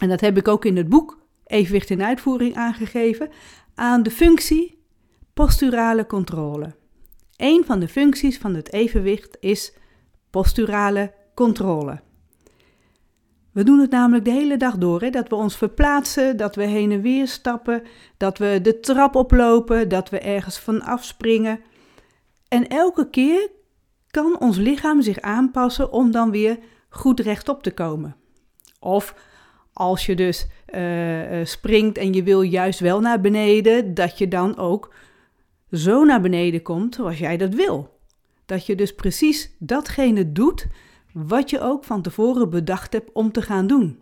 en 0.00 0.08
dat 0.08 0.20
heb 0.20 0.36
ik 0.36 0.48
ook 0.48 0.64
in 0.64 0.76
het 0.76 0.88
boek 0.88 1.18
Evenwicht 1.46 1.90
in 1.90 2.02
Uitvoering 2.02 2.56
aangegeven, 2.56 3.30
aan 3.74 4.02
de 4.02 4.10
functie 4.10 4.78
posturale 5.34 6.06
controle. 6.06 6.74
Een 7.36 7.64
van 7.64 7.80
de 7.80 7.88
functies 7.88 8.38
van 8.38 8.54
het 8.54 8.72
evenwicht 8.72 9.36
is 9.40 9.72
posturale 10.30 11.14
controle. 11.34 12.00
We 13.52 13.64
doen 13.64 13.78
het 13.78 13.90
namelijk 13.90 14.24
de 14.24 14.30
hele 14.30 14.56
dag 14.56 14.78
door, 14.78 15.00
hè? 15.00 15.10
dat 15.10 15.28
we 15.28 15.34
ons 15.34 15.56
verplaatsen, 15.56 16.36
dat 16.36 16.54
we 16.54 16.64
heen 16.64 16.92
en 16.92 17.00
weer 17.00 17.28
stappen, 17.28 17.82
dat 18.16 18.38
we 18.38 18.58
de 18.62 18.80
trap 18.80 19.14
oplopen, 19.14 19.88
dat 19.88 20.10
we 20.10 20.18
ergens 20.18 20.58
van 20.58 20.82
afspringen. 20.82 21.60
En 22.48 22.68
elke 22.68 23.10
keer 23.10 23.50
kan 24.10 24.40
ons 24.40 24.56
lichaam 24.56 25.02
zich 25.02 25.20
aanpassen 25.20 25.92
om 25.92 26.10
dan 26.10 26.30
weer 26.30 26.58
goed 26.88 27.20
rechtop 27.20 27.62
te 27.62 27.70
komen. 27.70 28.16
Of 28.80 29.14
als 29.72 30.06
je 30.06 30.14
dus 30.14 30.46
uh, 30.74 31.44
springt 31.44 31.98
en 31.98 32.12
je 32.12 32.22
wil 32.22 32.42
juist 32.42 32.80
wel 32.80 33.00
naar 33.00 33.20
beneden, 33.20 33.94
dat 33.94 34.18
je 34.18 34.28
dan 34.28 34.56
ook 34.56 34.94
zo 35.70 36.04
naar 36.04 36.20
beneden 36.20 36.62
komt 36.62 36.94
zoals 36.94 37.18
jij 37.18 37.36
dat 37.36 37.54
wil. 37.54 37.98
Dat 38.46 38.66
je 38.66 38.74
dus 38.74 38.94
precies 38.94 39.50
datgene 39.58 40.32
doet 40.32 40.66
wat 41.12 41.50
je 41.50 41.60
ook 41.60 41.84
van 41.84 42.02
tevoren 42.02 42.50
bedacht 42.50 42.92
hebt 42.92 43.10
om 43.12 43.32
te 43.32 43.42
gaan 43.42 43.66
doen. 43.66 43.98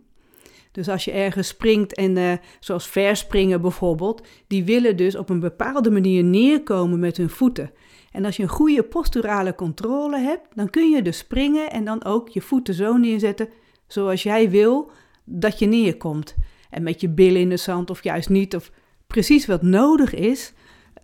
Dus 0.71 0.89
als 0.89 1.05
je 1.05 1.11
ergens 1.11 1.47
springt 1.47 1.95
en 1.95 2.15
uh, 2.15 2.33
zoals 2.59 2.87
verspringen 2.87 3.61
bijvoorbeeld, 3.61 4.27
die 4.47 4.63
willen 4.63 4.97
dus 4.97 5.15
op 5.15 5.29
een 5.29 5.39
bepaalde 5.39 5.91
manier 5.91 6.23
neerkomen 6.23 6.99
met 6.99 7.17
hun 7.17 7.29
voeten. 7.29 7.71
En 8.11 8.25
als 8.25 8.37
je 8.37 8.43
een 8.43 8.49
goede 8.49 8.83
posturale 8.83 9.55
controle 9.55 10.19
hebt, 10.19 10.47
dan 10.53 10.69
kun 10.69 10.89
je 10.89 11.01
dus 11.01 11.17
springen 11.17 11.71
en 11.71 11.85
dan 11.85 12.03
ook 12.03 12.29
je 12.29 12.41
voeten 12.41 12.73
zo 12.73 12.97
neerzetten 12.97 13.49
zoals 13.87 14.23
jij 14.23 14.49
wil 14.49 14.91
dat 15.23 15.59
je 15.59 15.65
neerkomt. 15.65 16.35
En 16.69 16.83
met 16.83 17.01
je 17.01 17.09
billen 17.09 17.41
in 17.41 17.49
de 17.49 17.57
zand 17.57 17.89
of 17.89 18.03
juist 18.03 18.29
niet, 18.29 18.55
of 18.55 18.71
precies 19.07 19.45
wat 19.45 19.61
nodig 19.61 20.13
is, 20.13 20.53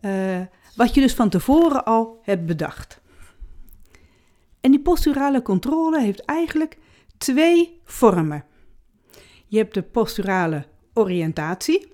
uh, 0.01 0.39
wat 0.75 0.93
je 0.93 1.01
dus 1.01 1.13
van 1.13 1.29
tevoren 1.29 1.85
al 1.85 2.19
hebt 2.23 2.45
bedacht. 2.45 3.01
En 4.67 4.73
die 4.73 4.81
posturale 4.81 5.41
controle 5.41 6.01
heeft 6.01 6.25
eigenlijk 6.25 6.77
twee 7.17 7.79
vormen. 7.83 8.45
Je 9.45 9.57
hebt 9.57 9.73
de 9.73 9.81
posturale 9.81 10.65
oriëntatie. 10.93 11.87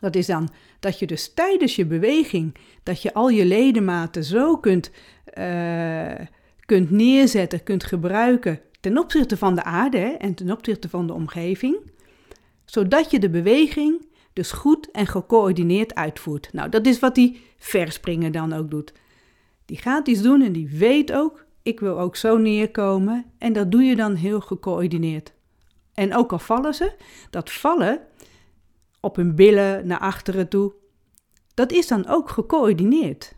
Dat 0.00 0.16
is 0.16 0.26
dan 0.26 0.48
dat 0.80 0.98
je 0.98 1.06
dus 1.06 1.34
tijdens 1.34 1.76
je 1.76 1.86
beweging, 1.86 2.54
dat 2.82 3.02
je 3.02 3.14
al 3.14 3.28
je 3.28 3.44
ledematen 3.44 4.24
zo 4.24 4.56
kunt, 4.56 4.90
uh, 5.38 6.12
kunt 6.66 6.90
neerzetten, 6.90 7.62
kunt 7.62 7.84
gebruiken 7.84 8.60
ten 8.80 8.98
opzichte 8.98 9.36
van 9.36 9.54
de 9.54 9.62
aarde 9.62 9.98
en 9.98 10.34
ten 10.34 10.50
opzichte 10.50 10.88
van 10.88 11.06
de 11.06 11.12
omgeving, 11.12 11.90
zodat 12.64 13.10
je 13.10 13.18
de 13.18 13.30
beweging 13.30 14.06
dus 14.32 14.52
goed 14.52 14.90
en 14.90 15.06
gecoördineerd 15.06 15.94
uitvoert. 15.94 16.52
Nou, 16.52 16.68
dat 16.68 16.86
is 16.86 16.98
wat 16.98 17.14
die 17.14 17.40
verspringer 17.58 18.32
dan 18.32 18.52
ook 18.52 18.70
doet. 18.70 18.92
Die 19.64 19.78
gaat 19.78 20.08
iets 20.08 20.22
doen 20.22 20.42
en 20.42 20.52
die 20.52 20.68
weet 20.68 21.12
ook 21.12 21.45
ik 21.66 21.80
wil 21.80 22.00
ook 22.00 22.16
zo 22.16 22.36
neerkomen. 22.36 23.24
En 23.38 23.52
dat 23.52 23.70
doe 23.70 23.82
je 23.82 23.96
dan 23.96 24.14
heel 24.14 24.40
gecoördineerd. 24.40 25.32
En 25.94 26.14
ook 26.14 26.32
al 26.32 26.38
vallen 26.38 26.74
ze, 26.74 26.92
dat 27.30 27.52
vallen 27.52 28.00
op 29.00 29.16
hun 29.16 29.34
billen 29.34 29.86
naar 29.86 29.98
achteren 29.98 30.48
toe, 30.48 30.72
dat 31.54 31.72
is 31.72 31.86
dan 31.86 32.06
ook 32.06 32.30
gecoördineerd. 32.30 33.34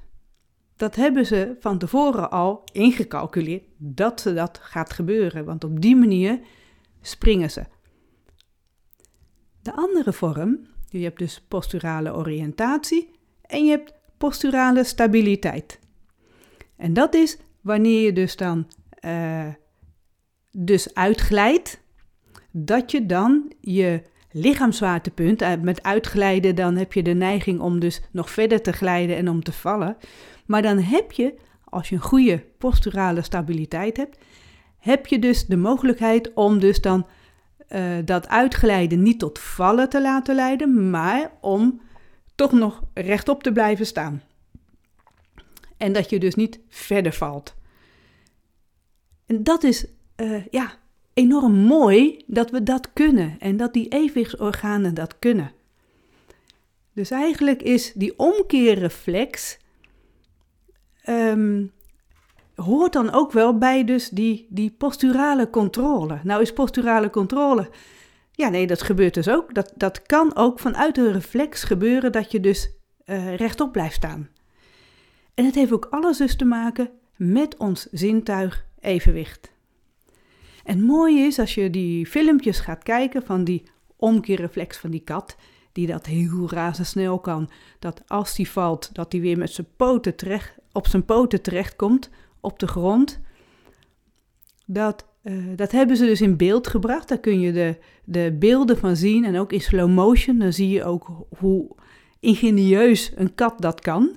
Dat 0.76 0.94
hebben 0.94 1.26
ze 1.26 1.56
van 1.60 1.78
tevoren 1.78 2.30
al 2.30 2.62
ingecalculeerd 2.72 3.64
dat 3.76 4.20
ze 4.20 4.34
dat 4.34 4.58
gaat 4.62 4.92
gebeuren, 4.92 5.44
want 5.44 5.64
op 5.64 5.80
die 5.80 5.96
manier 5.96 6.40
springen 7.00 7.50
ze. 7.50 7.64
De 9.62 9.74
andere 9.74 10.12
vorm, 10.12 10.66
je 10.88 11.02
hebt 11.02 11.18
dus 11.18 11.44
posturale 11.48 12.14
oriëntatie 12.14 13.10
en 13.42 13.64
je 13.64 13.70
hebt 13.70 13.92
posturale 14.18 14.84
stabiliteit. 14.84 15.78
En 16.76 16.92
dat 16.92 17.14
is 17.14 17.38
wanneer 17.60 18.00
je 18.00 18.12
dus 18.12 18.36
dan 18.36 18.66
uh, 19.04 19.46
dus 20.52 20.94
uitglijdt, 20.94 21.80
dat 22.50 22.90
je 22.90 23.06
dan 23.06 23.52
je 23.60 24.02
lichaamswaartepunt, 24.32 25.42
uh, 25.42 25.52
met 25.62 25.82
uitglijden 25.82 26.54
dan 26.54 26.76
heb 26.76 26.92
je 26.92 27.02
de 27.02 27.14
neiging 27.14 27.60
om 27.60 27.80
dus 27.80 28.02
nog 28.12 28.30
verder 28.30 28.62
te 28.62 28.72
glijden 28.72 29.16
en 29.16 29.28
om 29.28 29.42
te 29.42 29.52
vallen. 29.52 29.96
Maar 30.46 30.62
dan 30.62 30.78
heb 30.78 31.12
je, 31.12 31.34
als 31.64 31.88
je 31.88 31.94
een 31.94 32.02
goede 32.02 32.44
posturale 32.58 33.22
stabiliteit 33.22 33.96
hebt, 33.96 34.18
heb 34.78 35.06
je 35.06 35.18
dus 35.18 35.46
de 35.46 35.56
mogelijkheid 35.56 36.32
om 36.34 36.58
dus 36.58 36.80
dan 36.80 37.06
uh, 37.68 37.96
dat 38.04 38.28
uitglijden 38.28 39.02
niet 39.02 39.18
tot 39.18 39.38
vallen 39.38 39.88
te 39.88 40.02
laten 40.02 40.34
leiden, 40.34 40.90
maar 40.90 41.30
om 41.40 41.80
toch 42.34 42.52
nog 42.52 42.82
rechtop 42.94 43.42
te 43.42 43.52
blijven 43.52 43.86
staan. 43.86 44.22
En 45.78 45.92
dat 45.92 46.10
je 46.10 46.18
dus 46.18 46.34
niet 46.34 46.60
verder 46.68 47.12
valt. 47.12 47.54
En 49.26 49.42
dat 49.42 49.62
is 49.62 49.86
uh, 50.16 50.46
ja, 50.50 50.78
enorm 51.14 51.54
mooi 51.54 52.24
dat 52.26 52.50
we 52.50 52.62
dat 52.62 52.92
kunnen 52.92 53.36
en 53.38 53.56
dat 53.56 53.72
die 53.72 53.88
evenwichtsorganen 53.88 54.94
dat 54.94 55.18
kunnen. 55.18 55.52
Dus 56.92 57.10
eigenlijk 57.10 57.62
is 57.62 57.92
die 57.92 58.18
omkeerreflex 58.18 59.58
ehm, 61.02 61.66
hoort 62.54 62.92
dan 62.92 63.12
ook 63.12 63.32
wel 63.32 63.58
bij 63.58 63.84
dus 63.84 64.08
die, 64.08 64.46
die 64.50 64.74
posturale 64.78 65.50
controle. 65.50 66.20
Nou 66.22 66.42
is 66.42 66.52
posturale 66.52 67.10
controle, 67.10 67.70
ja 68.32 68.48
nee, 68.48 68.66
dat 68.66 68.82
gebeurt 68.82 69.14
dus 69.14 69.28
ook. 69.28 69.54
Dat, 69.54 69.72
dat 69.76 70.02
kan 70.02 70.36
ook 70.36 70.58
vanuit 70.58 70.98
een 70.98 71.12
reflex 71.12 71.64
gebeuren 71.64 72.12
dat 72.12 72.32
je 72.32 72.40
dus 72.40 72.70
uh, 73.06 73.34
rechtop 73.34 73.72
blijft 73.72 73.94
staan. 73.94 74.28
En 75.38 75.44
het 75.44 75.54
heeft 75.54 75.72
ook 75.72 75.86
alles 75.90 76.16
dus 76.16 76.36
te 76.36 76.44
maken 76.44 76.90
met 77.16 77.56
ons 77.56 77.88
zintuig 77.90 78.64
evenwicht. 78.80 79.52
En 80.64 80.82
mooi 80.82 81.20
is 81.20 81.38
als 81.38 81.54
je 81.54 81.70
die 81.70 82.06
filmpjes 82.06 82.60
gaat 82.60 82.82
kijken 82.82 83.22
van 83.22 83.44
die 83.44 83.62
omkeerreflex 83.96 84.76
van 84.76 84.90
die 84.90 85.00
kat, 85.00 85.36
die 85.72 85.86
dat 85.86 86.06
heel 86.06 86.50
razendsnel 86.50 87.18
kan. 87.18 87.50
Dat 87.78 88.02
als 88.06 88.34
die 88.34 88.50
valt, 88.50 88.90
dat 88.92 89.12
hij 89.12 89.20
weer 89.20 89.38
met 89.38 89.50
zijn 89.50 89.66
poten 89.76 90.16
terecht, 90.16 90.54
op 90.72 90.86
zijn 90.86 91.04
poten 91.04 91.42
terechtkomt 91.42 92.10
op 92.40 92.58
de 92.58 92.66
grond. 92.66 93.20
Dat, 94.66 95.06
uh, 95.22 95.56
dat 95.56 95.72
hebben 95.72 95.96
ze 95.96 96.04
dus 96.04 96.20
in 96.20 96.36
beeld 96.36 96.66
gebracht. 96.66 97.08
Daar 97.08 97.18
kun 97.18 97.40
je 97.40 97.52
de, 97.52 97.78
de 98.04 98.36
beelden 98.38 98.78
van 98.78 98.96
zien. 98.96 99.24
En 99.24 99.38
ook 99.38 99.52
in 99.52 99.60
slow 99.60 99.90
motion, 99.90 100.38
dan 100.38 100.52
zie 100.52 100.68
je 100.68 100.84
ook 100.84 101.26
hoe 101.38 101.76
ingenieus 102.20 103.12
een 103.16 103.34
kat 103.34 103.54
dat 103.58 103.80
kan. 103.80 104.16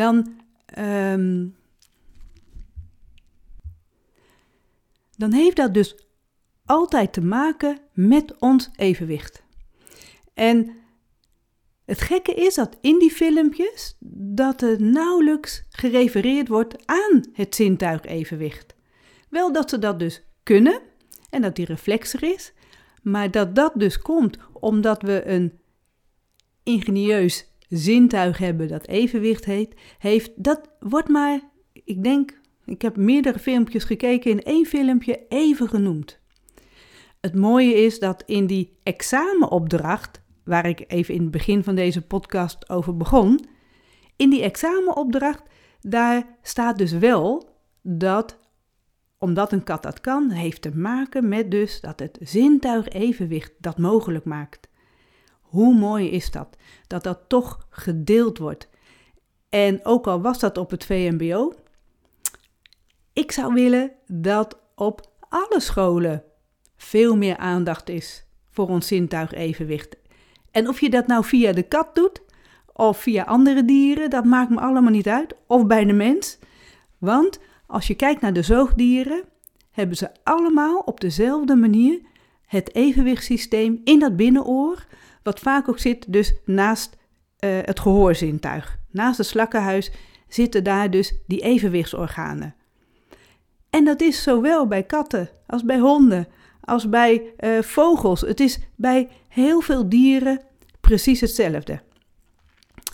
Dan, 0.00 0.40
um, 0.78 1.56
dan 5.16 5.32
heeft 5.32 5.56
dat 5.56 5.74
dus 5.74 6.06
altijd 6.64 7.12
te 7.12 7.20
maken 7.20 7.78
met 7.92 8.38
ons 8.38 8.70
evenwicht. 8.76 9.42
En 10.34 10.76
het 11.84 12.00
gekke 12.00 12.34
is 12.34 12.54
dat 12.54 12.76
in 12.80 12.98
die 12.98 13.10
filmpjes 13.10 13.96
dat 14.34 14.62
er 14.62 14.82
nauwelijks 14.82 15.64
gerefereerd 15.70 16.48
wordt 16.48 16.86
aan 16.86 17.24
het 17.32 17.54
zintuigevenwicht. 17.54 18.74
Wel 19.28 19.52
dat 19.52 19.70
ze 19.70 19.78
dat 19.78 19.98
dus 19.98 20.22
kunnen 20.42 20.80
en 21.30 21.42
dat 21.42 21.56
die 21.56 21.66
reflex 21.66 22.14
er 22.14 22.22
is, 22.22 22.52
maar 23.02 23.30
dat 23.30 23.54
dat 23.54 23.72
dus 23.76 23.98
komt 23.98 24.38
omdat 24.52 25.02
we 25.02 25.26
een 25.26 25.60
ingenieus 26.62 27.49
zintuig 27.70 28.38
hebben 28.38 28.68
dat 28.68 28.86
evenwicht 28.86 29.44
heet, 29.44 29.74
heeft, 29.98 30.30
dat 30.36 30.70
wordt 30.80 31.08
maar, 31.08 31.40
ik 31.72 32.02
denk, 32.02 32.40
ik 32.64 32.82
heb 32.82 32.96
meerdere 32.96 33.38
filmpjes 33.38 33.84
gekeken, 33.84 34.30
in 34.30 34.42
één 34.42 34.66
filmpje 34.66 35.24
even 35.28 35.68
genoemd. 35.68 36.20
Het 37.20 37.34
mooie 37.34 37.74
is 37.74 37.98
dat 37.98 38.22
in 38.26 38.46
die 38.46 38.78
examenopdracht, 38.82 40.22
waar 40.44 40.66
ik 40.66 40.84
even 40.86 41.14
in 41.14 41.22
het 41.22 41.30
begin 41.30 41.64
van 41.64 41.74
deze 41.74 42.02
podcast 42.02 42.70
over 42.70 42.96
begon, 42.96 43.40
in 44.16 44.30
die 44.30 44.42
examenopdracht, 44.42 45.42
daar 45.80 46.38
staat 46.42 46.78
dus 46.78 46.92
wel 46.92 47.48
dat, 47.82 48.38
omdat 49.18 49.52
een 49.52 49.64
kat 49.64 49.82
dat 49.82 50.00
kan, 50.00 50.30
heeft 50.30 50.62
te 50.62 50.76
maken 50.76 51.28
met 51.28 51.50
dus 51.50 51.80
dat 51.80 52.00
het 52.00 52.18
zintuig 52.20 52.88
evenwicht 52.88 53.52
dat 53.58 53.78
mogelijk 53.78 54.24
maakt. 54.24 54.69
Hoe 55.50 55.74
mooi 55.74 56.10
is 56.10 56.30
dat? 56.30 56.56
Dat 56.86 57.02
dat 57.02 57.18
toch 57.26 57.66
gedeeld 57.70 58.38
wordt. 58.38 58.68
En 59.48 59.84
ook 59.84 60.06
al 60.06 60.20
was 60.20 60.38
dat 60.38 60.58
op 60.58 60.70
het 60.70 60.84
VMBO, 60.84 61.52
ik 63.12 63.32
zou 63.32 63.54
willen 63.54 63.92
dat 64.06 64.58
op 64.74 65.10
alle 65.28 65.60
scholen 65.60 66.24
veel 66.76 67.16
meer 67.16 67.36
aandacht 67.36 67.88
is 67.88 68.24
voor 68.50 68.68
ons 68.68 68.86
zintuigevenwicht. 68.86 69.96
En 70.50 70.68
of 70.68 70.80
je 70.80 70.90
dat 70.90 71.06
nou 71.06 71.24
via 71.24 71.52
de 71.52 71.62
kat 71.62 71.94
doet 71.94 72.22
of 72.72 72.98
via 72.98 73.24
andere 73.24 73.64
dieren, 73.64 74.10
dat 74.10 74.24
maakt 74.24 74.50
me 74.50 74.60
allemaal 74.60 74.92
niet 74.92 75.08
uit. 75.08 75.34
Of 75.46 75.66
bij 75.66 75.84
de 75.84 75.92
mens. 75.92 76.38
Want 76.98 77.40
als 77.66 77.86
je 77.86 77.94
kijkt 77.94 78.20
naar 78.20 78.32
de 78.32 78.42
zoogdieren, 78.42 79.24
hebben 79.70 79.96
ze 79.96 80.10
allemaal 80.22 80.78
op 80.78 81.00
dezelfde 81.00 81.56
manier 81.56 82.00
het 82.46 82.74
evenwichtssysteem 82.74 83.80
in 83.84 83.98
dat 83.98 84.16
binnenoor, 84.16 84.86
wat 85.22 85.40
vaak 85.40 85.68
ook 85.68 85.78
zit 85.78 86.12
dus 86.12 86.34
naast 86.44 86.96
uh, 87.44 87.58
het 87.62 87.80
gehoorzintuig. 87.80 88.78
Naast 88.90 89.18
het 89.18 89.26
slakkenhuis 89.26 89.90
zitten 90.28 90.64
daar 90.64 90.90
dus 90.90 91.14
die 91.26 91.40
evenwichtsorganen. 91.40 92.54
En 93.70 93.84
dat 93.84 94.00
is 94.00 94.22
zowel 94.22 94.66
bij 94.66 94.82
katten 94.82 95.28
als 95.46 95.64
bij 95.64 95.78
honden, 95.78 96.28
als 96.60 96.88
bij 96.88 97.22
uh, 97.40 97.62
vogels. 97.62 98.20
Het 98.20 98.40
is 98.40 98.58
bij 98.76 99.08
heel 99.28 99.60
veel 99.60 99.88
dieren 99.88 100.40
precies 100.80 101.20
hetzelfde. 101.20 101.80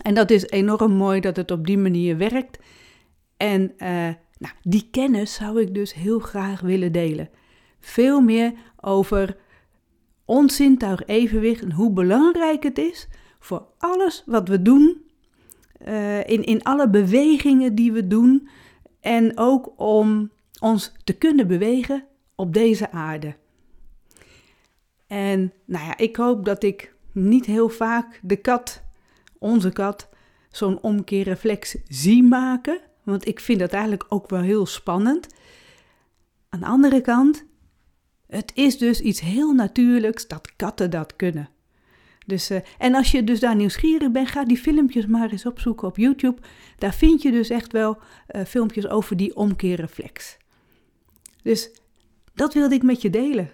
En 0.03 0.15
dat 0.15 0.31
is 0.31 0.49
enorm 0.49 0.93
mooi 0.93 1.21
dat 1.21 1.37
het 1.37 1.51
op 1.51 1.67
die 1.67 1.79
manier 1.79 2.17
werkt. 2.17 2.59
En 3.37 3.63
uh, 3.79 3.89
nou, 4.39 4.55
die 4.63 4.89
kennis 4.91 5.35
zou 5.35 5.61
ik 5.61 5.75
dus 5.75 5.95
heel 5.95 6.19
graag 6.19 6.61
willen 6.61 6.93
delen. 6.93 7.31
Veel 7.81 8.21
meer 8.21 8.53
over 8.81 9.37
ons 10.27 10.57
zintuig 10.57 11.07
evenwicht 11.07 11.63
en 11.63 11.73
hoe 11.73 11.93
belangrijk 11.93 12.63
het 12.63 12.79
is 12.79 13.09
voor 13.39 13.67
alles 13.79 14.23
wat 14.27 14.49
we 14.49 14.63
doen, 14.63 15.05
uh, 15.87 16.29
in, 16.29 16.45
in 16.45 16.63
alle 16.63 16.89
bewegingen 16.89 17.75
die 17.75 17.93
we 17.93 18.07
doen 18.07 18.49
en 19.01 19.39
ook 19.39 19.73
om 19.77 20.31
ons 20.61 20.93
te 21.05 21.13
kunnen 21.13 21.47
bewegen 21.47 22.05
op 22.35 22.53
deze 22.53 22.91
aarde. 22.91 23.37
En 25.07 25.53
nou 25.65 25.87
ja, 25.87 25.97
ik 25.97 26.17
hoop 26.17 26.45
dat 26.45 26.63
ik 26.63 26.95
niet 27.13 27.47
heel 27.47 27.69
vaak 27.69 28.21
de 28.23 28.37
kat, 28.37 28.83
onze 29.39 29.71
kat, 29.71 30.09
zo'n 30.51 30.81
omkeerreflex 30.83 31.77
zie 31.89 32.23
maken. 32.23 32.81
Want 33.03 33.27
ik 33.27 33.41
vind 33.41 33.59
dat 33.59 33.73
eigenlijk 33.73 34.05
ook 34.09 34.31
wel 34.31 34.41
heel 34.41 34.67
spannend. 34.67 35.35
Aan 36.49 36.61
de 36.61 36.67
andere 36.67 37.01
kant, 37.01 37.45
het 38.27 38.53
is 38.55 38.79
dus 38.79 39.01
iets 39.01 39.21
heel 39.21 39.53
natuurlijks 39.53 40.27
dat 40.27 40.57
katten 40.57 40.91
dat 40.91 41.17
kunnen. 41.17 41.49
Dus, 42.27 42.51
uh, 42.51 42.59
en 42.79 42.95
als 42.95 43.11
je 43.11 43.25
dus 43.25 43.41
daar 43.41 43.57
nieuwsgierig 43.57 44.11
bent, 44.11 44.29
ga 44.29 44.45
die 44.45 44.59
filmpjes 44.59 45.07
maar 45.07 45.31
eens 45.31 45.47
opzoeken 45.47 45.89
op 45.89 45.97
YouTube. 45.97 46.41
Daar 46.79 46.95
vind 46.95 47.23
je 47.23 47.31
dus 47.31 47.51
echt 47.51 47.73
wel 47.73 47.99
uh, 48.31 48.45
filmpjes 48.45 48.89
over 48.89 49.17
die 49.17 49.37
omkeerreflex. 49.37 50.37
Dus 51.43 51.71
dat 52.35 52.55
wilde 52.55 52.75
ik 52.75 52.83
met 52.83 53.03
je 53.03 53.11
delen. 53.11 53.51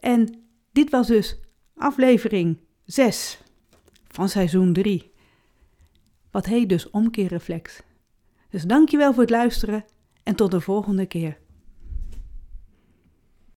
En 0.00 0.42
dit 0.72 0.90
was 0.90 1.06
dus 1.06 1.40
aflevering 1.74 2.58
6 2.84 3.38
van 4.08 4.28
seizoen 4.28 4.72
3. 4.72 5.12
Wat 6.30 6.46
heet 6.46 6.68
dus 6.68 6.90
omkeerreflex. 6.90 7.82
Dus 8.50 8.62
dankjewel 8.62 9.12
voor 9.12 9.22
het 9.22 9.30
luisteren 9.30 9.84
en 10.22 10.34
tot 10.34 10.50
de 10.50 10.60
volgende 10.60 11.06
keer. 11.06 11.38